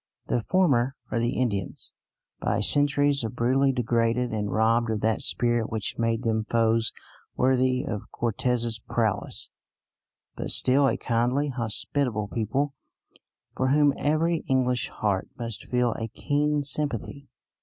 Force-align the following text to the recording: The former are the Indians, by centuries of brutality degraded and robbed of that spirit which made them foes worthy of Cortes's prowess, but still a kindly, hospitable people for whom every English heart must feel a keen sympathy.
The 0.25 0.41
former 0.41 0.95
are 1.11 1.19
the 1.19 1.37
Indians, 1.39 1.93
by 2.39 2.59
centuries 2.59 3.23
of 3.23 3.35
brutality 3.35 3.71
degraded 3.71 4.31
and 4.31 4.51
robbed 4.51 4.89
of 4.89 5.01
that 5.01 5.21
spirit 5.21 5.69
which 5.69 5.99
made 5.99 6.23
them 6.23 6.43
foes 6.43 6.91
worthy 7.35 7.83
of 7.83 8.09
Cortes's 8.11 8.79
prowess, 8.79 9.51
but 10.35 10.49
still 10.49 10.87
a 10.87 10.97
kindly, 10.97 11.49
hospitable 11.49 12.29
people 12.29 12.73
for 13.55 13.67
whom 13.67 13.93
every 13.95 14.37
English 14.49 14.89
heart 14.89 15.27
must 15.37 15.67
feel 15.67 15.91
a 15.93 16.07
keen 16.07 16.63
sympathy. 16.63 17.27